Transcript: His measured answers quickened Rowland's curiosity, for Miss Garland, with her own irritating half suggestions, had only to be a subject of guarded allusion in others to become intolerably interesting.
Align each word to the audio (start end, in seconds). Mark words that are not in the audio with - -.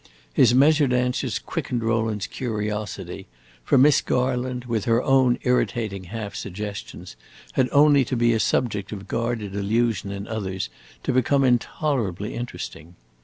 His 0.33 0.55
measured 0.55 0.93
answers 0.93 1.37
quickened 1.37 1.83
Rowland's 1.83 2.25
curiosity, 2.25 3.27
for 3.63 3.77
Miss 3.77 4.01
Garland, 4.01 4.65
with 4.65 4.85
her 4.85 5.03
own 5.03 5.37
irritating 5.43 6.05
half 6.05 6.33
suggestions, 6.33 7.15
had 7.53 7.69
only 7.71 8.03
to 8.05 8.15
be 8.15 8.33
a 8.33 8.39
subject 8.39 8.91
of 8.91 9.07
guarded 9.07 9.55
allusion 9.55 10.09
in 10.11 10.27
others 10.27 10.69
to 11.03 11.13
become 11.13 11.43
intolerably 11.43 12.33
interesting. 12.33 12.95